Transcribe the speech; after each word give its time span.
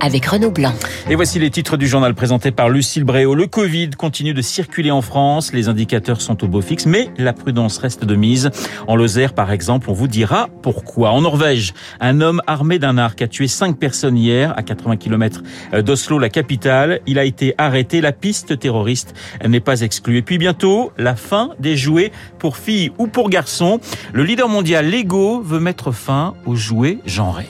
avec 0.00 0.26
Renaud 0.26 0.50
Blanc. 0.50 0.72
Et 1.08 1.14
voici 1.14 1.38
les 1.38 1.50
titres 1.50 1.76
du 1.76 1.86
journal 1.86 2.14
présenté 2.14 2.50
par 2.50 2.68
Lucille 2.68 3.04
Bréau. 3.04 3.34
Le 3.34 3.46
Covid 3.46 3.90
continue 3.90 4.34
de 4.34 4.42
circuler 4.42 4.90
en 4.90 5.02
France. 5.02 5.52
Les 5.52 5.68
indicateurs 5.68 6.20
sont 6.20 6.42
au 6.44 6.48
beau 6.48 6.60
fixe, 6.60 6.86
mais 6.86 7.10
la 7.16 7.32
prudence 7.32 7.78
reste 7.78 8.04
de 8.04 8.14
mise. 8.14 8.50
En 8.86 8.96
Lozère, 8.96 9.32
par 9.34 9.52
exemple, 9.52 9.90
on 9.90 9.92
vous 9.92 10.08
dira 10.08 10.48
pourquoi. 10.62 11.10
En 11.10 11.22
Norvège, 11.22 11.74
un 12.00 12.20
homme 12.20 12.40
armé 12.46 12.78
d'un 12.78 12.98
arc 12.98 13.22
a 13.22 13.28
tué 13.28 13.48
cinq 13.48 13.78
personnes 13.78 14.16
hier 14.16 14.52
à 14.56 14.62
80 14.62 14.96
km 14.96 15.42
d'Oslo, 15.82 16.18
la 16.18 16.28
capitale. 16.28 17.00
Il 17.06 17.18
a 17.18 17.24
été 17.24 17.54
arrêté. 17.58 18.00
La 18.00 18.12
piste 18.12 18.58
terroriste 18.58 19.14
n'est 19.46 19.60
pas 19.60 19.80
exclue. 19.80 20.18
Et 20.18 20.22
puis 20.22 20.38
bientôt, 20.38 20.92
la 20.98 21.16
fin 21.16 21.50
des 21.58 21.76
jouets 21.76 22.12
pour 22.38 22.56
filles 22.56 22.92
ou 22.98 23.06
pour 23.06 23.30
garçons. 23.30 23.80
Le 24.12 24.24
leader 24.24 24.48
mondial 24.48 24.90
Lego 24.90 25.40
veut 25.40 25.60
mettre 25.60 25.92
fin 25.92 26.34
aux 26.44 26.56
jouets 26.56 26.98
genrés. 27.06 27.46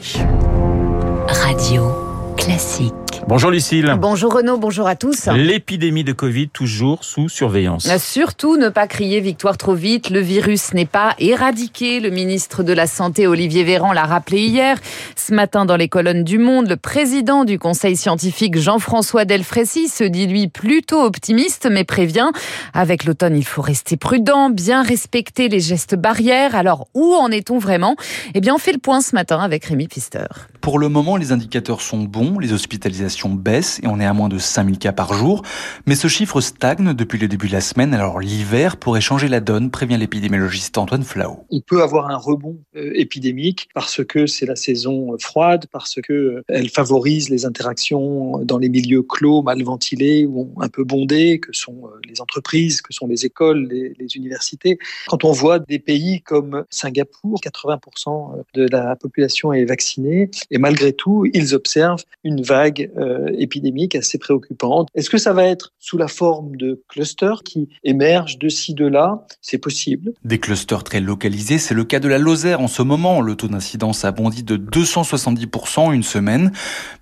Radio 1.28 2.05
classique. 2.36 3.05
Bonjour 3.28 3.50
Lucille. 3.50 3.92
Bonjour 3.98 4.32
Renaud, 4.32 4.56
bonjour 4.56 4.86
à 4.86 4.94
tous. 4.94 5.26
L'épidémie 5.26 6.04
de 6.04 6.12
Covid 6.12 6.48
toujours 6.48 7.02
sous 7.02 7.28
surveillance. 7.28 7.88
Surtout 7.98 8.56
ne 8.56 8.68
pas 8.68 8.86
crier 8.86 9.18
victoire 9.18 9.58
trop 9.58 9.74
vite. 9.74 10.10
Le 10.10 10.20
virus 10.20 10.72
n'est 10.74 10.86
pas 10.86 11.16
éradiqué. 11.18 11.98
Le 11.98 12.10
ministre 12.10 12.62
de 12.62 12.72
la 12.72 12.86
Santé 12.86 13.26
Olivier 13.26 13.64
Véran 13.64 13.92
l'a 13.92 14.04
rappelé 14.04 14.42
hier. 14.42 14.78
Ce 15.16 15.34
matin 15.34 15.64
dans 15.64 15.74
les 15.74 15.88
colonnes 15.88 16.22
du 16.22 16.38
Monde, 16.38 16.68
le 16.68 16.76
président 16.76 17.44
du 17.44 17.58
conseil 17.58 17.96
scientifique 17.96 18.56
Jean-François 18.56 19.24
Delfrécy 19.24 19.88
se 19.88 20.04
dit 20.04 20.28
lui 20.28 20.46
plutôt 20.46 21.02
optimiste 21.02 21.66
mais 21.68 21.82
prévient. 21.82 22.30
Avec 22.74 23.04
l'automne, 23.04 23.36
il 23.36 23.44
faut 23.44 23.62
rester 23.62 23.96
prudent, 23.96 24.50
bien 24.50 24.84
respecter 24.84 25.48
les 25.48 25.58
gestes 25.58 25.96
barrières. 25.96 26.54
Alors 26.54 26.86
où 26.94 27.14
en 27.14 27.32
est-on 27.32 27.58
vraiment? 27.58 27.96
Eh 28.34 28.40
bien 28.40 28.54
on 28.54 28.58
fait 28.58 28.72
le 28.72 28.78
point 28.78 29.00
ce 29.00 29.16
matin 29.16 29.40
avec 29.40 29.64
Rémi 29.64 29.88
Pister. 29.88 30.26
Pour 30.60 30.78
le 30.78 30.88
moment, 30.88 31.16
les 31.16 31.32
indicateurs 31.32 31.80
sont 31.80 32.02
bons, 32.02 32.38
les 32.38 32.52
hospitalisations 32.52 33.15
baissent 33.24 33.80
et 33.82 33.86
on 33.86 34.00
est 34.00 34.04
à 34.04 34.12
moins 34.12 34.28
de 34.28 34.38
5000 34.38 34.78
cas 34.78 34.92
par 34.92 35.14
jour. 35.14 35.42
Mais 35.86 35.94
ce 35.94 36.08
chiffre 36.08 36.40
stagne 36.40 36.94
depuis 36.94 37.18
le 37.18 37.28
début 37.28 37.48
de 37.48 37.52
la 37.52 37.60
semaine, 37.60 37.94
alors 37.94 38.20
l'hiver 38.20 38.76
pourrait 38.76 39.00
changer 39.00 39.28
la 39.28 39.40
donne, 39.40 39.70
prévient 39.70 39.96
l'épidémiologiste 39.96 40.76
Antoine 40.78 41.02
Flao. 41.02 41.44
On 41.50 41.60
peut 41.60 41.82
avoir 41.82 42.10
un 42.10 42.16
rebond 42.16 42.58
euh, 42.76 42.92
épidémique 42.94 43.68
parce 43.74 44.04
que 44.04 44.26
c'est 44.26 44.46
la 44.46 44.56
saison 44.56 45.12
euh, 45.12 45.16
froide, 45.18 45.66
parce 45.72 45.96
que 46.02 46.12
euh, 46.12 46.42
elle 46.48 46.68
favorise 46.68 47.30
les 47.30 47.46
interactions 47.46 48.38
dans 48.44 48.58
les 48.58 48.68
milieux 48.68 49.02
clos, 49.02 49.42
mal 49.42 49.62
ventilés 49.62 50.26
ou 50.26 50.52
un 50.60 50.68
peu 50.68 50.84
bondés, 50.84 51.40
que 51.40 51.52
sont 51.52 51.88
les 52.08 52.20
entreprises, 52.20 52.82
que 52.82 52.92
sont 52.92 53.06
les 53.06 53.24
écoles, 53.24 53.68
les, 53.70 53.94
les 53.98 54.16
universités. 54.16 54.78
Quand 55.08 55.24
on 55.24 55.32
voit 55.32 55.58
des 55.58 55.78
pays 55.78 56.20
comme 56.20 56.64
Singapour, 56.70 57.40
80% 57.40 58.42
de 58.54 58.66
la 58.70 58.96
population 58.96 59.52
est 59.52 59.64
vaccinée, 59.64 60.30
et 60.50 60.58
malgré 60.58 60.92
tout, 60.92 61.26
ils 61.32 61.54
observent 61.54 62.04
une 62.24 62.42
vague 62.42 62.90
euh, 63.06 63.26
épidémique 63.38 63.94
assez 63.94 64.18
préoccupante. 64.18 64.88
Est-ce 64.94 65.10
que 65.10 65.18
ça 65.18 65.32
va 65.32 65.44
être 65.44 65.72
sous 65.78 65.98
la 65.98 66.08
forme 66.08 66.56
de 66.56 66.82
clusters 66.88 67.42
qui 67.42 67.68
émergent 67.84 68.38
de 68.38 68.48
ci, 68.48 68.74
de 68.74 68.86
là? 68.86 69.24
C'est 69.40 69.58
possible. 69.58 70.12
Des 70.24 70.38
clusters 70.38 70.84
très 70.84 71.00
localisés, 71.00 71.58
c'est 71.58 71.74
le 71.74 71.84
cas 71.84 72.00
de 72.00 72.08
la 72.08 72.18
Lozère 72.18 72.60
en 72.60 72.68
ce 72.68 72.82
moment. 72.82 73.20
Le 73.20 73.36
taux 73.36 73.48
d'incidence 73.48 74.04
a 74.04 74.12
bondi 74.12 74.42
de 74.42 74.56
270% 74.56 75.80
en 75.80 75.92
une 75.92 76.02
semaine, 76.02 76.52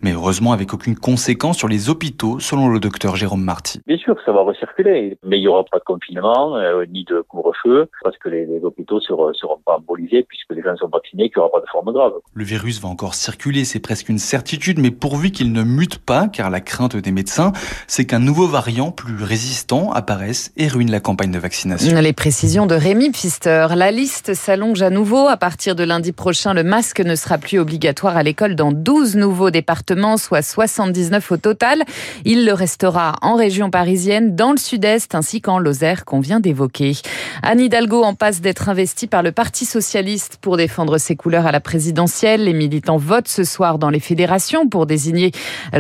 mais 0.01 0.13
heureusement 0.13 0.53
avec 0.53 0.75
aucune 0.75 0.97
conséquence 0.97 1.59
sur 1.59 1.69
les 1.69 1.89
hôpitaux, 1.89 2.41
selon 2.41 2.69
le 2.69 2.81
docteur 2.81 3.17
Jérôme 3.17 3.43
Marty. 3.43 3.81
Bien 3.87 3.99
sûr 3.99 4.15
que 4.15 4.23
ça 4.25 4.33
va 4.33 4.43
recirculer, 4.43 5.17
mais 5.25 5.39
il 5.39 5.43
n'y 5.43 5.49
aura 5.49 5.65
pas 5.65 5.79
de 5.79 5.85
confinement, 5.85 6.57
euh, 6.57 6.85
ni 6.91 7.05
de 7.05 7.23
couvre-feu, 7.23 7.89
parce 8.03 8.19
que 8.19 8.29
les, 8.29 8.47
les 8.47 8.61
hôpitaux 8.63 8.97
ne 8.97 9.01
seront, 9.01 9.33
seront 9.35 9.61
pas 9.65 9.77
embolisés 9.77 10.25
puisque 10.29 10.53
les 10.53 10.63
gens 10.63 10.77
sont 10.77 10.89
vaccinés, 10.89 11.31
qu'il 11.31 11.39
n'y 11.39 11.45
aura 11.45 11.53
pas 11.53 11.61
de 11.61 11.71
forme 11.71 11.93
grave. 11.93 12.13
Le 12.35 12.45
virus 12.45 12.81
va 12.81 12.89
encore 12.89 13.15
circuler 13.15 13.65
c'est 13.65 13.81
presque 13.81 14.09
une 14.09 14.19
certitude, 14.19 14.79
mais 14.79 14.91
pourvu 14.91 15.31
qu'il 15.31 15.53
ne 15.53 15.63
mute 15.63 15.94
pas, 15.99 16.29
car 16.29 16.51
la 16.51 16.61
crainte 16.61 16.97
des 16.97 17.13
médecins, 17.13 17.53
c'est 17.87 18.05
qu'un 18.05 18.19
nouveau 18.19 18.47
variant 18.47 18.91
plus 18.91 19.23
résistant 19.23 19.93
apparaisse 19.93 20.53
et 20.57 20.69
ruine 20.69 20.91
la 20.91 21.01
campagne 21.01 21.31
de 21.31 21.39
vaccination. 21.39 22.01
Les 22.01 22.13
précisions 22.13 22.67
de 22.67 22.75
Rémi 22.75 23.11
Pfister. 23.11 23.69
La 23.75 23.91
liste 23.91 24.35
s'allonge 24.35 24.83
à 24.83 24.91
nouveau. 24.91 25.29
À 25.29 25.37
partir 25.37 25.75
de 25.75 25.85
lundi 25.85 26.13
prochain, 26.13 26.55
le 26.55 26.63
masque 26.63 27.01
ne 27.01 27.15
sera 27.15 27.39
plus 27.39 27.59
obligatoire 27.59 28.17
à 28.17 28.23
l'école 28.23 28.55
dans 28.55 28.73
12 28.73 29.17
nouveaux 29.17 29.51
départements, 29.51 30.17
soit 30.17 30.43
79 30.43 31.33
au 31.33 31.37
total. 31.37 31.83
Il 32.25 32.45
le 32.45 32.53
restera 32.53 33.17
en 33.23 33.37
région 33.37 33.71
parisienne, 33.71 34.37
dans 34.37 34.53
le 34.53 34.59
sud-est, 34.59 35.15
ainsi 35.15 35.41
qu'en 35.41 35.59
Lozère 35.59 36.05
qu'on 36.05 36.21
vient 36.21 36.41
d'évoquer. 36.41 36.97
Anne 37.43 37.61
Hidalgo 37.61 38.03
en 38.03 38.15
passe 38.15 38.41
d'être 38.41 38.69
investie 38.69 39.07
par 39.07 39.23
le 39.23 39.33
Parti 39.33 39.65
socialiste 39.65 40.39
pour 40.41 40.57
défendre 40.57 40.99
ses 40.99 41.17
couleurs 41.17 41.47
à 41.47 41.53
la 41.53 41.61
présidentielle. 41.61 42.45
Les 42.45 42.53
militants 42.53 42.97
votent 42.97 43.29
ce 43.29 43.45
soir 43.45 43.79
dans 43.79 43.91
les 43.91 44.01
fédérations 44.01 44.69
pour 44.69 44.87
désigner 44.87 45.33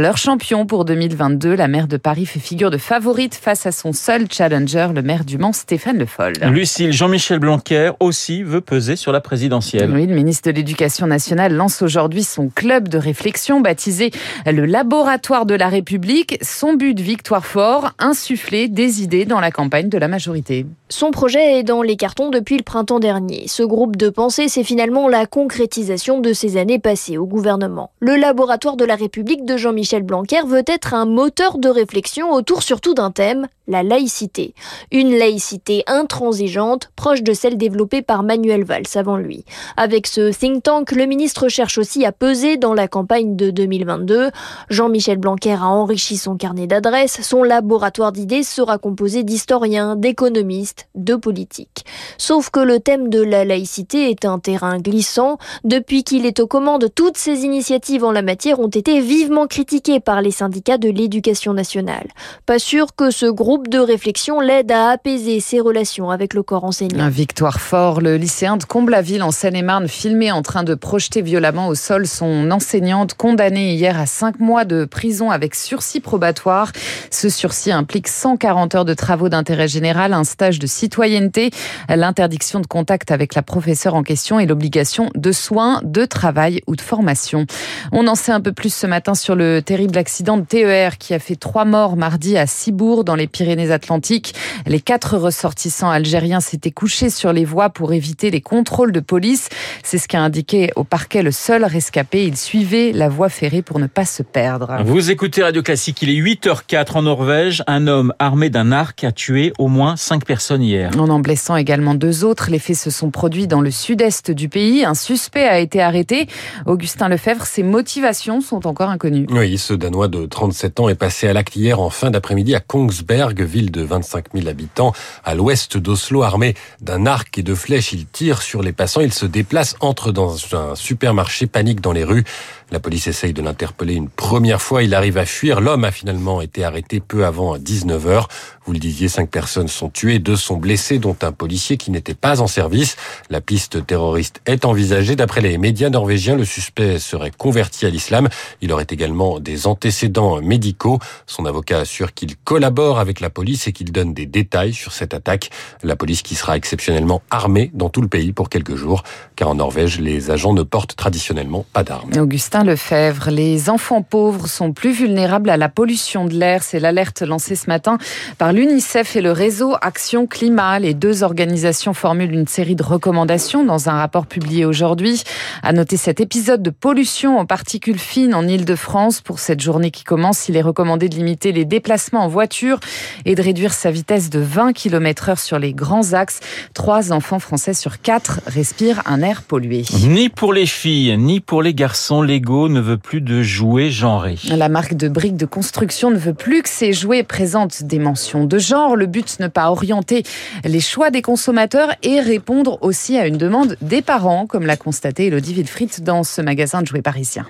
leur 0.04 0.19
champion 0.19 0.66
pour 0.66 0.84
2022. 0.84 1.54
La 1.54 1.66
maire 1.66 1.88
de 1.88 1.97
Paris 1.97 2.26
fait 2.26 2.38
figure 2.38 2.70
de 2.70 2.76
favorite 2.76 3.34
face 3.34 3.65
à 3.65 3.72
son 3.72 3.94
seul 3.94 4.26
challenger, 4.31 4.88
le 4.94 5.00
maire 5.00 5.25
du 5.25 5.38
Mans, 5.38 5.54
Stéphane 5.54 5.97
Le 5.97 6.04
Foll. 6.04 6.34
Lucille, 6.42 6.92
Jean-Michel 6.92 7.38
Blanquer 7.38 7.92
aussi 8.00 8.42
veut 8.42 8.60
peser 8.60 8.97
sur 8.97 9.12
la 9.12 9.22
présidentielle. 9.22 9.91
Oui, 9.91 10.06
le 10.06 10.15
ministre 10.15 10.50
de 10.50 10.54
l'Éducation 10.54 11.06
nationale 11.06 11.54
lance 11.54 11.81
aujourd'hui 11.81 12.22
son 12.22 12.50
club 12.50 12.88
de 12.88 12.98
réflexion 12.98 13.62
baptisé 13.62 14.10
le 14.44 14.66
Laboratoire 14.66 15.47
de 15.47 15.54
la 15.54 15.70
République. 15.70 16.36
Son 16.42 16.75
but, 16.75 17.00
victoire 17.00 17.47
fort, 17.47 17.92
insuffler 17.98 18.69
des 18.69 19.03
idées 19.03 19.25
dans 19.25 19.41
la 19.41 19.50
campagne 19.50 19.88
de 19.88 19.97
la 19.97 20.09
majorité. 20.09 20.66
Son 20.91 21.12
projet 21.12 21.60
est 21.60 21.62
dans 21.62 21.81
les 21.81 21.97
cartons 21.97 22.28
depuis 22.28 22.59
le 22.59 22.62
printemps 22.62 23.00
dernier. 23.00 23.44
Ce 23.47 23.62
groupe 23.62 23.97
de 23.97 24.10
pensée, 24.10 24.48
c'est 24.48 24.65
finalement 24.65 25.09
la 25.09 25.25
concrétisation 25.25 26.21
de 26.21 26.34
ces 26.34 26.59
années 26.59 26.78
passées 26.78 27.16
au 27.16 27.25
gouvernement. 27.25 27.91
Le 28.00 28.16
laboratoire 28.16 28.76
de 28.76 28.84
la 28.84 28.97
République 28.97 29.47
de 29.47 29.56
Jean-Michel 29.56 29.84
Blanquer 30.03 30.43
veut 30.47 30.65
être 30.67 30.95
un 30.95 31.05
moteur 31.05 31.59
de 31.59 31.69
réflexion 31.69 32.33
autour 32.33 32.62
surtout 32.62 32.95
d'un 32.95 33.11
thème, 33.11 33.49
la 33.67 33.83
laïcité. 33.83 34.55
Une 34.93 35.17
laïcité 35.17 35.84
intransigeante, 35.87 36.91
proche 36.97 37.22
de 37.22 37.33
celle 37.33 37.56
développée 37.56 38.03
par 38.03 38.22
Manuel 38.22 38.65
Valls 38.65 38.84
avant 38.95 39.17
lui. 39.17 39.45
Avec 39.77 40.06
ce 40.06 40.33
think 40.33 40.62
tank, 40.62 40.93
le 40.93 41.06
ministre 41.06 41.49
cherche 41.49 41.78
aussi 41.78 42.05
à 42.05 42.12
peser 42.12 42.56
dans 42.56 42.75
la 42.75 42.89
campagne 42.89 43.37
de 43.37 43.50
2022. 43.50 44.31
Jean-Michel 44.69 45.19
Blanquer 45.19 45.55
a 45.55 45.67
enrichi 45.67 46.16
son 46.16 46.37
carnet 46.37 46.66
d'adresses. 46.66 47.21
Son 47.22 47.43
laboratoire 47.43 48.12
d'idées 48.12 48.43
sera 48.43 48.78
composé 48.78 49.22
d'historiens, 49.22 49.97
d'économistes, 49.97 50.89
de 50.95 51.15
politiques. 51.15 51.84
Sauf 52.19 52.51
que 52.51 52.61
le 52.61 52.81
thème 52.81 53.09
de 53.09 53.22
la 53.22 53.45
laïcité 53.45 54.11
est 54.11 54.25
un 54.25 54.39
terrain 54.39 54.78
glissant. 54.78 55.39
Depuis 55.65 56.05
qu'il 56.05 56.27
est 56.27 56.41
aux 56.41 56.47
commandes, 56.47 56.89
toutes 56.95 57.16
ces 57.16 57.45
initiatives 57.45 58.05
en 58.05 58.12
la 58.12 58.22
matière 58.22 58.61
ont 58.61 58.69
été 58.69 59.01
vivement 59.01 59.47
critiquées 59.47 59.74
par 60.05 60.23
les 60.23 60.31
syndicats 60.31 60.79
de 60.79 60.89
l'éducation 60.89 61.53
nationale. 61.53 62.09
Pas 62.47 62.59
sûr 62.59 62.95
que 62.95 63.11
ce 63.11 63.27
groupe 63.27 63.69
de 63.69 63.79
réflexion 63.79 64.41
l'aide 64.41 64.71
à 64.71 64.91
apaiser 64.91 65.41
ses 65.41 65.61
relations 65.61 66.11
avec 66.11 66.35
le 66.35 66.43
corps 66.43 66.65
enseignant. 66.65 67.09
Victoire 67.09 67.61
fort, 67.61 68.01
le 68.01 68.17
lycéen 68.17 68.57
de 68.57 68.65
Comblaville 68.65 69.23
en 69.23 69.33
Seine-et-Marne 69.33 69.89
filmé 69.89 70.31
en 70.31 70.43
train 70.43 70.63
de 70.63 70.75
projeter 70.75 71.23
violemment 71.23 71.69
au 71.69 71.75
sol 71.75 72.07
son 72.07 72.51
enseignante 72.51 73.15
condamnée 73.15 73.75
hier 73.75 73.99
à 73.99 74.07
cinq 74.07 74.39
mois 74.39 74.65
de 74.65 74.84
prison 74.84 75.31
avec 75.31 75.55
sursis 75.55 76.01
probatoire. 76.01 76.71
Ce 77.11 77.29
sursis 77.29 77.73
implique 77.73 78.09
140 78.09 78.75
heures 78.77 78.84
de 78.84 78.95
travaux 78.95 79.29
d'intérêt 79.29 79.69
général, 79.69 80.13
un 80.13 80.25
stage 80.25 80.59
de 80.59 80.67
citoyenneté, 80.67 81.51
l'interdiction 81.89 82.61
de 82.61 82.67
contact 82.67 83.11
avec 83.11 83.34
la 83.34 83.43
professeure 83.43 83.95
en 83.95 84.03
question 84.03 84.39
et 84.39 84.47
l'obligation 84.47 85.11
de 85.15 85.33
soins, 85.33 85.81
de 85.83 86.05
travail 86.05 86.63
ou 86.67 86.77
de 86.77 86.81
formation. 86.81 87.47
On 87.93 88.07
en 88.07 88.15
sait 88.15 88.33
un 88.33 88.41
peu 88.41 88.53
plus 88.53 88.73
ce 88.73 88.87
matin 88.87 89.15
sur 89.15 89.34
le 89.34 89.63
terrible 89.65 89.99
accident 89.99 90.37
de 90.37 90.45
TER 90.45 90.99
qui 90.99 91.15
a 91.15 91.19
fait 91.19 91.37
trois 91.37 91.65
morts 91.65 91.97
mardi 91.97 92.37
à 92.37 92.47
Cibourg 92.47 93.03
dans 93.03 93.16
les 93.16 93.27
Pyrénées-Atlantiques. 93.27 94.34
Les 94.66 94.81
quatre 94.81 95.16
ressortissants 95.16 95.91
algériens 95.91 96.41
s'étaient 96.41 96.71
couchés 96.71 97.11
sur 97.11 97.33
les 97.33 97.45
voies 97.45 97.71
pour 97.71 97.93
éviter 97.93 98.31
les 98.31 98.41
contrôles 98.41 98.93
de 98.93 99.01
police. 99.01 99.49
C'est 99.83 99.99
ce 99.99 100.07
qu'a 100.07 100.21
indiqué 100.21 100.71
au 100.77 100.84
parquet 100.84 101.22
le 101.22 101.33
seul 101.33 101.65
rescapé. 101.65 102.25
Il 102.25 102.37
suivait 102.37 102.93
la 102.93 103.09
voie 103.09 103.28
ferrée 103.28 103.63
pour 103.63 103.78
ne 103.78 103.87
pas 103.87 104.05
se 104.05 104.22
perdre. 104.22 104.77
Vous 104.84 105.11
écoutez 105.11 105.43
Radio 105.43 105.63
Classique, 105.63 106.03
il 106.03 106.10
est 106.10 106.21
8h04 106.21 106.99
en 106.99 107.03
Norvège. 107.03 107.65
Un 107.67 107.87
homme 107.87 108.13
armé 108.19 108.51
d'un 108.51 108.71
arc 108.71 109.03
a 109.05 109.13
tué 109.13 109.53
au 109.59 109.69
moins 109.69 109.97
cinq 109.97 110.25
personnes 110.25 110.63
hier. 110.63 110.91
En 110.99 111.09
en 111.09 111.21
blessant 111.21 111.57
également 111.57 111.95
deux 111.95 112.25
autres, 112.25 112.51
les 112.51 112.59
faits 112.59 112.77
se 112.77 112.91
sont 112.91 113.10
produits 113.10 113.47
dans 113.47 113.60
le 113.60 113.71
sud-est 113.71 114.31
du 114.31 114.49
pays. 114.49 114.84
Un 114.84 114.95
suspect 114.95 115.49
a 115.49 115.59
été 115.59 115.81
arrêté. 115.81 116.28
Augustin 116.67 117.09
Lefebvre, 117.09 117.47
ses 117.47 117.63
motivations 117.63 118.41
sont 118.41 118.67
encore 118.67 118.91
inconnues. 118.91 119.27
Oui, 119.31 119.53
ce 119.59 119.74
Danois 119.74 120.09
de 120.09 120.27
37 120.27 120.80
ans 120.80 120.89
est 120.89 120.95
passé 120.95 121.28
à 121.28 121.33
l'acte 121.33 121.56
hier 121.56 121.80
en 121.80 121.91
fin 121.91 122.10
d'après-midi 122.10 122.54
à 122.54 122.60
Kongsberg, 122.60 123.41
ville 123.42 123.71
de 123.71 123.83
25 123.83 124.27
000 124.34 124.48
habitants, 124.48 124.92
à 125.24 125.34
l'ouest 125.34 125.77
d'Oslo, 125.77 126.22
armé 126.22 126.54
d'un 126.80 127.06
arc 127.06 127.39
et 127.39 127.42
de 127.42 127.54
flèches. 127.54 127.92
Il 127.92 128.06
tire 128.06 128.42
sur 128.42 128.62
les 128.62 128.72
passants, 128.72 129.01
il 129.01 129.12
se 129.12 129.27
déplace, 129.27 129.77
entre 129.80 130.12
dans 130.12 130.36
un 130.53 130.74
supermarché, 130.74 131.47
panique 131.47 131.80
dans 131.80 131.92
les 131.92 132.04
rues. 132.04 132.24
La 132.71 132.80
police 132.80 133.06
essaye 133.06 133.33
de 133.33 133.42
l'interpeller 133.42 133.95
une 133.95 134.09
première 134.09 134.60
fois. 134.60 134.83
Il 134.83 134.95
arrive 134.95 135.18
à 135.18 135.27
fuir. 135.27 135.60
L'homme 135.60 135.84
a 135.84 135.92
finalement 135.92 136.41
été 136.41 136.65
arrêté 136.65 136.98
peu 136.98 137.24
avant 137.24 137.57
19h. 137.57 138.24
Vous 138.65 138.72
le 138.72 138.78
disiez, 138.78 139.09
cinq 139.09 139.30
personnes 139.30 139.68
sont 139.68 139.91
tuées, 139.91 140.18
deux 140.18 140.36
sont 140.36 140.57
blessées, 140.57 140.98
dont 140.98 141.16
un 141.22 141.33
policier 141.33 141.77
qui 141.77 141.91
n'était 141.91 142.15
pas 142.15 142.41
en 142.41 142.47
service. 142.47 142.97
La 143.28 143.41
piste 143.41 143.86
terroriste 143.86 144.41
est 144.47 144.65
envisagée. 144.65 145.15
D'après 145.15 145.42
les 145.42 145.59
médias 145.59 145.91
norvégiens, 145.91 146.36
le 146.36 146.45
suspect 146.45 146.98
serait 146.98 147.30
converti 147.30 147.84
à 147.84 147.91
l'islam. 147.91 148.28
Il 148.62 148.72
aurait 148.72 148.86
également 148.89 149.39
des 149.45 149.69
antécédents 149.69 150.41
médicaux. 150.43 150.99
Son 151.27 151.47
avocat 151.47 151.79
assure 151.79 152.13
qu'il 152.15 152.37
collabore 152.37 152.99
avec 152.99 153.21
la 153.21 153.31
police 153.31 153.69
et 153.69 153.73
qu'il 153.73 153.93
donne 153.93 154.13
des 154.13 154.27
détails 154.27 154.75
sur 154.75 154.93
cette 154.93 155.15
attaque. 155.15 155.51
La 155.85 155.95
police 155.95 156.23
qui 156.23 156.35
sera 156.35 156.57
exceptionnellement 156.57 157.23
armée 157.31 157.71
dans 157.75 157.91
tout 157.91 158.03
le 158.03 158.09
pays 158.09 158.33
pour 158.33 158.49
quelques 158.49 158.75
jours, 158.75 159.05
car 159.37 159.49
en 159.49 159.55
Norvège, 159.55 160.01
les 160.01 160.31
agents 160.31 160.53
ne 160.55 160.63
portent 160.63 160.97
traditionnellement 160.97 161.65
pas 161.73 161.85
d'armes. 161.85 162.11
Augustin 162.19 162.65
Lefebvre, 162.65 163.31
les 163.31 163.71
enfants 163.71 164.03
pauvres 164.03 164.49
sont 164.49 164.73
plus 164.73 164.93
vulnérables 164.93 165.51
à 165.51 165.57
la 165.57 165.69
pollution 165.69 166.25
de 166.25 166.35
l'air. 166.35 166.63
C'est 166.63 166.81
l'alerte 166.81 167.23
lancée 167.23 167.55
ce 167.55 167.69
matin 167.69 167.99
par 168.39 168.53
l'UNICEF 168.53 169.17
et 169.17 169.21
le 169.21 169.33
réseau 169.33 169.77
Action 169.81 170.27
Climat. 170.27 170.79
Les 170.79 170.95
deux 170.95 171.23
organisations 171.23 171.95
formulent 171.95 172.33
une 172.33 172.49
série 172.49 172.77
de 172.77 172.83
recommandations 172.83 173.65
dans 173.65 173.89
un 173.89 173.99
rapport 173.99 174.27
publié 174.27 174.65
aujourd'hui. 174.65 175.23
À 175.63 175.73
noter 175.73 175.97
cet 175.97 176.21
épisode 176.21 176.63
de 176.63 176.71
pollution 176.71 177.39
en 177.39 177.47
particules 177.47 177.99
fines 177.99 178.35
en 178.35 178.47
Ile-de-France. 178.47 179.21
Pour 179.21 179.34
cette 179.39 179.60
journée 179.60 179.91
qui 179.91 180.04
commence, 180.04 180.48
il 180.48 180.57
est 180.57 180.63
recommandé 180.63 181.09
de 181.09 181.16
limiter 181.16 181.53
les 181.53 181.65
déplacements 181.65 182.25
en 182.25 182.28
voiture 182.28 182.81
et 183.25 183.34
de 183.34 183.42
réduire 183.42 183.72
sa 183.72 183.91
vitesse 183.91 184.31
de 184.31 184.41
20 184.41 184.72
km 184.72 185.31
heure 185.31 185.39
sur 185.39 185.59
les 185.59 185.72
grands 185.72 186.13
axes. 186.13 186.41
Trois 186.75 187.13
enfants 187.13 187.39
français 187.39 187.75
sur 187.75 188.01
quatre 188.01 188.41
respirent 188.47 189.03
un 189.07 189.22
air 189.22 189.42
pollué. 189.42 189.84
Ni 190.07 190.28
pour 190.28 190.53
les 190.53 190.66
filles, 190.66 191.16
ni 191.19 191.41
pour 191.41 191.63
les 191.63 191.75
garçons, 191.75 192.22
Lego 192.22 192.69
ne 192.69 192.81
veut 192.81 192.98
plus 192.98 193.21
de 193.21 193.42
jouets 193.42 193.91
genrés. 193.91 194.39
La 194.48 194.69
marque 194.69 194.95
de 194.95 195.09
briques 195.09 195.36
de 195.36 195.47
construction 195.47 196.10
ne 196.10 196.19
veut 196.19 196.34
plus 196.34 196.63
que 196.63 196.69
ses 196.69 196.92
jouets 196.92 197.22
présentent 197.22 197.83
des 197.83 197.98
mentions 197.98 198.45
de 198.45 198.59
genre. 198.59 198.97
Le 198.97 199.07
but, 199.07 199.39
ne 199.41 199.48
pas 199.48 199.71
orienter 199.71 200.22
les 200.65 200.81
choix 200.81 201.10
des 201.10 201.22
consommateurs 201.22 201.91
et 202.03 202.21
répondre 202.21 202.78
aussi 202.83 203.16
à 203.16 203.27
une 203.27 203.39
demande 203.39 203.77
des 203.81 204.03
parents, 204.03 204.47
comme 204.47 204.66
l'a 204.66 204.77
constaté 204.77 205.27
Elodie 205.27 205.54
Wilfried 205.54 206.03
dans 206.03 206.22
ce 206.22 206.41
magasin 206.41 206.83
de 206.83 206.86
jouets 206.86 207.03
parisien. 207.03 207.47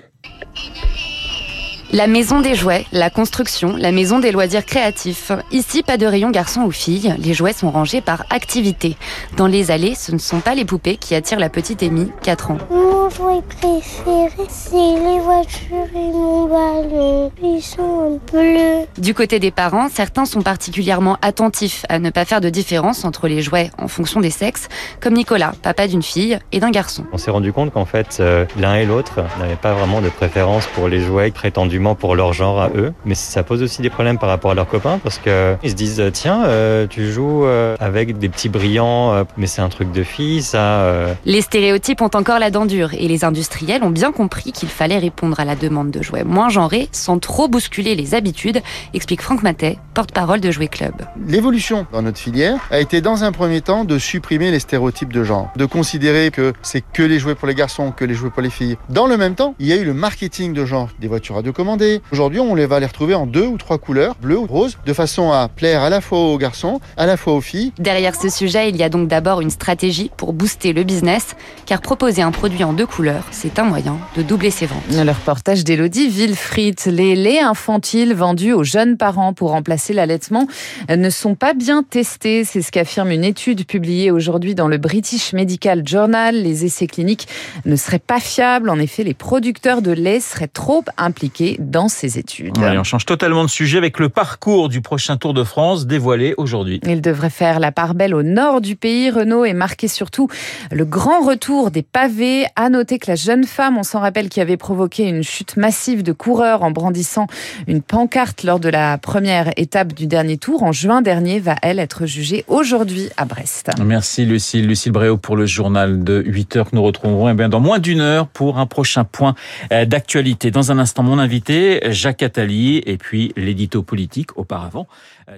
La 1.95 2.07
maison 2.07 2.41
des 2.41 2.55
jouets, 2.55 2.85
la 2.91 3.09
construction, 3.09 3.77
la 3.77 3.93
maison 3.93 4.19
des 4.19 4.33
loisirs 4.33 4.65
créatifs. 4.65 5.31
Ici, 5.53 5.81
pas 5.81 5.95
de 5.95 6.05
rayon 6.05 6.29
garçons 6.29 6.63
ou 6.63 6.71
filles, 6.71 7.15
les 7.17 7.33
jouets 7.33 7.53
sont 7.53 7.71
rangés 7.71 8.01
par 8.01 8.25
activité. 8.31 8.97
Dans 9.37 9.47
les 9.47 9.71
allées, 9.71 9.95
ce 9.95 10.11
ne 10.11 10.17
sont 10.17 10.41
pas 10.41 10.55
les 10.55 10.65
poupées 10.65 10.97
qui 10.97 11.15
attirent 11.15 11.39
la 11.39 11.47
petite 11.47 11.83
Amy, 11.83 12.11
4 12.21 12.51
ans. 12.51 12.57
Mon 12.69 13.09
jouet 13.09 13.41
préféré, 13.47 14.29
c'est 14.49 14.75
les 14.75 15.21
voitures 15.21 15.87
et 15.95 16.11
mon 16.11 16.47
ballon. 16.47 17.31
Ils 17.55 17.61
sont 17.61 18.19
bleus. 18.33 18.85
Du 18.97 19.13
côté 19.13 19.39
des 19.39 19.49
parents, 19.49 19.87
certains 19.87 20.25
sont 20.25 20.41
particulièrement 20.41 21.17
attentifs 21.21 21.85
à 21.87 21.99
ne 21.99 22.09
pas 22.09 22.25
faire 22.25 22.41
de 22.41 22.49
différence 22.49 23.05
entre 23.05 23.29
les 23.29 23.41
jouets 23.41 23.71
en 23.77 23.87
fonction 23.87 24.19
des 24.19 24.29
sexes, 24.29 24.67
comme 24.99 25.13
Nicolas, 25.13 25.53
papa 25.61 25.87
d'une 25.87 26.03
fille 26.03 26.37
et 26.51 26.59
d'un 26.59 26.69
garçon. 26.69 27.05
On 27.13 27.17
s'est 27.17 27.31
rendu 27.31 27.53
compte 27.53 27.71
qu'en 27.71 27.85
fait, 27.85 28.17
euh, 28.19 28.43
l'un 28.59 28.75
et 28.75 28.85
l'autre 28.85 29.21
n'avaient 29.39 29.55
pas 29.55 29.73
vraiment 29.73 30.01
de 30.01 30.09
préférence 30.09 30.67
pour 30.67 30.89
les 30.89 30.99
jouets 30.99 31.31
prétendus 31.31 31.79
pour 31.97 32.15
leur 32.15 32.33
genre 32.33 32.59
à 32.59 32.71
eux. 32.75 32.91
Mais 33.05 33.15
ça 33.15 33.43
pose 33.43 33.63
aussi 33.63 33.81
des 33.81 33.89
problèmes 33.89 34.17
par 34.17 34.27
rapport 34.27 34.51
à 34.51 34.53
leurs 34.53 34.67
copains 34.67 34.99
parce 35.01 35.17
que 35.17 35.55
ils 35.63 35.69
se 35.69 35.75
disent 35.75 36.03
tiens, 36.11 36.43
euh, 36.45 36.87
tu 36.87 37.09
joues 37.09 37.45
euh, 37.45 37.77
avec 37.79 38.17
des 38.17 38.27
petits 38.27 38.49
brillants, 38.49 39.25
mais 39.37 39.47
c'est 39.47 39.61
un 39.61 39.69
truc 39.69 39.93
de 39.93 40.03
fille, 40.03 40.41
ça. 40.41 40.89
Les 41.25 41.41
stéréotypes 41.41 42.01
ont 42.01 42.11
encore 42.13 42.39
la 42.39 42.51
dent 42.51 42.65
dure 42.65 42.93
et 42.93 43.07
les 43.07 43.23
industriels 43.23 43.83
ont 43.83 43.91
bien 43.91 44.11
compris 44.11 44.51
qu'il 44.51 44.67
fallait 44.67 44.97
répondre 44.97 45.39
à 45.39 45.45
la 45.45 45.55
demande 45.55 45.91
de 45.91 46.03
jouets 46.03 46.25
moins 46.25 46.49
genrés 46.49 46.89
sans 46.91 47.17
trop 47.19 47.44
bousculer 47.47 47.95
les 47.95 48.15
habitudes, 48.15 48.61
explique 48.93 49.21
Franck 49.21 49.43
Matet, 49.43 49.77
porte-parole 49.93 50.41
de 50.41 50.51
Jouet 50.51 50.67
Club. 50.67 50.93
L'évolution 51.27 51.85
dans 51.91 52.01
notre 52.01 52.19
filière 52.19 52.59
a 52.71 52.79
été 52.79 53.01
dans 53.01 53.23
un 53.23 53.31
premier 53.31 53.61
temps 53.61 53.85
de 53.85 53.97
supprimer 53.97 54.51
les 54.51 54.59
stéréotypes 54.59 55.13
de 55.13 55.23
genre, 55.23 55.51
de 55.55 55.65
considérer 55.65 56.31
que 56.31 56.53
c'est 56.61 56.83
que 56.93 57.03
les 57.03 57.19
jouets 57.19 57.35
pour 57.35 57.47
les 57.47 57.55
garçons, 57.55 57.91
que 57.91 58.05
les 58.05 58.13
jouets 58.13 58.29
pour 58.29 58.41
les 58.41 58.49
filles. 58.49 58.77
Dans 58.89 59.07
le 59.07 59.17
même 59.17 59.35
temps, 59.35 59.55
il 59.59 59.67
y 59.67 59.73
a 59.73 59.75
eu 59.75 59.85
le 59.85 59.93
marketing 59.93 60.53
de 60.53 60.65
genre 60.65 60.89
des 60.99 61.07
voitures 61.07 61.35
radiocommandées 61.35 62.01
Aujourd'hui, 62.11 62.39
on 62.39 62.55
les 62.55 62.65
va 62.65 62.79
les 62.79 62.85
retrouver 62.85 63.15
en 63.15 63.25
deux 63.25 63.45
ou 63.45 63.57
trois 63.57 63.77
couleurs, 63.77 64.15
bleu 64.21 64.37
ou 64.37 64.45
rose, 64.45 64.77
de 64.85 64.93
façon 64.93 65.31
à 65.31 65.47
plaire 65.47 65.81
à 65.81 65.89
la 65.89 66.01
fois 66.01 66.19
aux 66.19 66.37
garçons, 66.37 66.79
à 66.97 67.05
la 67.05 67.17
fois 67.17 67.33
aux 67.33 67.41
filles. 67.41 67.73
Derrière 67.79 68.15
ce 68.15 68.29
sujet, 68.29 68.69
il 68.69 68.75
y 68.77 68.83
a 68.83 68.89
donc 68.89 69.07
d'abord 69.07 69.41
une 69.41 69.49
stratégie 69.49 70.11
pour 70.15 70.33
booster 70.33 70.73
le 70.73 70.83
business, 70.83 71.35
car 71.65 71.81
proposer 71.81 72.21
un 72.21 72.31
produit 72.31 72.63
en 72.63 72.73
deux 72.73 72.85
couleurs, 72.85 73.23
c'est 73.31 73.59
un 73.59 73.63
moyen 73.63 73.97
de 74.15 74.21
doubler 74.21 74.51
ses 74.51 74.65
ventes. 74.65 74.83
Le 74.91 75.11
reportage 75.11 75.63
d'Elodie 75.63 76.09
Villefrit. 76.09 76.75
Les 76.85 77.15
infantiles 77.39 78.13
vendus 78.13 78.53
aux 78.53 78.63
jeunes 78.63 78.97
parents 78.97 79.33
pour 79.33 79.51
remplacer 79.51 79.93
l'allaitement 79.93 80.47
ne 80.89 81.09
sont 81.09 81.35
pas 81.35 81.53
bien 81.53 81.83
testés. 81.83 82.43
C'est 82.43 82.61
ce 82.61 82.71
qu'affirme 82.71 83.11
une 83.11 83.23
étude 83.23 83.65
publiée 83.65 84.11
aujourd'hui 84.11 84.55
dans 84.55 84.67
le 84.67 84.77
British 84.77 85.33
Medical 85.33 85.87
Journal. 85.87 86.35
Les 86.35 86.65
essais 86.65 86.87
cliniques 86.87 87.27
ne 87.65 87.75
seraient 87.75 87.99
pas 87.99 88.19
fiables. 88.19 88.69
En 88.69 88.79
effet, 88.79 89.03
les 89.03 89.13
producteurs 89.13 89.81
de 89.81 89.91
lait 89.91 90.19
seraient 90.19 90.47
trop 90.47 90.83
impliqués 90.97 91.57
dans 91.59 91.87
ses 91.87 92.17
études. 92.17 92.57
on 92.57 92.83
change 92.83 93.05
totalement 93.05 93.43
de 93.43 93.49
sujet 93.49 93.77
avec 93.77 93.99
le 93.99 94.09
parcours 94.09 94.69
du 94.69 94.81
prochain 94.81 95.17
Tour 95.17 95.33
de 95.33 95.43
France 95.43 95.87
dévoilé 95.87 96.33
aujourd'hui. 96.37 96.79
Il 96.85 97.01
devrait 97.01 97.29
faire 97.29 97.59
la 97.59 97.71
part 97.71 97.95
belle 97.95 98.15
au 98.15 98.23
nord 98.23 98.61
du 98.61 98.75
pays. 98.75 99.09
Renault 99.09 99.45
est 99.45 99.53
marqué 99.53 99.87
surtout 99.87 100.27
le 100.71 100.85
grand 100.85 101.21
retour 101.21 101.71
des 101.71 101.83
pavés. 101.83 102.45
À 102.55 102.69
noter 102.69 102.99
que 102.99 103.09
la 103.09 103.15
jeune 103.15 103.43
femme, 103.43 103.77
on 103.77 103.83
s'en 103.83 103.99
rappelle, 103.99 104.29
qui 104.29 104.41
avait 104.41 104.57
provoqué 104.57 105.03
une 105.03 105.23
chute 105.23 105.57
massive 105.57 106.03
de 106.03 106.11
coureurs 106.11 106.63
en 106.63 106.71
brandissant 106.71 107.24
une 107.67 107.81
pancarte 107.81 108.43
lors 108.43 108.59
de 108.59 108.69
la 108.69 108.97
première 108.97 109.51
étape 109.57 109.93
du 109.93 110.07
dernier 110.07 110.37
tour 110.37 110.63
en 110.63 110.71
juin 110.71 111.01
dernier, 111.01 111.39
va 111.39 111.55
elle 111.61 111.79
être 111.79 112.05
jugée 112.05 112.45
aujourd'hui 112.47 113.09
à 113.17 113.25
Brest. 113.25 113.71
Merci 113.83 114.25
Lucille. 114.25 114.67
Lucille 114.67 114.91
Bréau 114.91 115.17
pour 115.17 115.35
le 115.35 115.45
journal 115.45 116.03
de 116.03 116.23
8 116.25 116.55
heures 116.55 116.69
que 116.71 116.75
nous 116.75 116.83
retrouverons 116.83 117.29
eh 117.29 117.33
bien, 117.33 117.49
dans 117.49 117.59
moins 117.59 117.79
d'une 117.79 118.01
heure 118.01 118.27
pour 118.27 118.57
un 118.59 118.65
prochain 118.65 119.03
point 119.03 119.35
euh, 119.71 119.85
d'actualité. 119.85 120.51
Dans 120.51 120.71
un 120.71 120.79
instant, 120.79 121.03
mon 121.03 121.19
invité 121.19 121.79
Jacques 121.91 122.23
Attali, 122.23 122.81
et 122.85 122.97
puis 122.97 123.33
l'édito 123.35 123.83
politique 123.83 124.37
auparavant. 124.37 124.87
Euh, 125.29 125.37